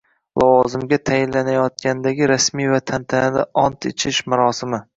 [0.43, 4.85] lavozimga tayinlanayotgandagi rasmiy va tantanali ont ichish marosimi.